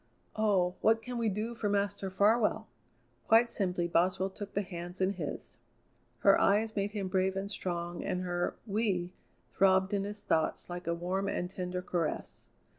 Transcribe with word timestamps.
Oh! 0.35 0.73
what 0.81 1.03
can 1.03 1.19
we 1.19 1.29
do 1.29 1.53
for 1.53 1.69
Master 1.69 2.09
Farwell?" 2.09 2.65
Quite 3.27 3.47
simply 3.49 3.87
Boswell 3.87 4.31
took 4.31 4.55
the 4.55 4.63
hands 4.63 4.99
in 4.99 5.13
his. 5.13 5.57
Her 6.21 6.41
eyes 6.41 6.75
made 6.75 6.89
him 6.93 7.07
brave 7.07 7.35
and 7.35 7.51
strong, 7.51 8.03
and 8.03 8.21
her 8.23 8.55
"we" 8.65 9.13
throbbed 9.53 9.93
in 9.93 10.03
his 10.03 10.25
thoughts 10.25 10.71
like 10.71 10.87
a 10.87 10.95
warm 10.95 11.27
and 11.27 11.51
tender 11.51 11.83
caress. 11.83 12.47